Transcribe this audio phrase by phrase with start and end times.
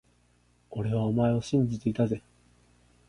[0.71, 2.23] 俺はお前を信じていたぜ…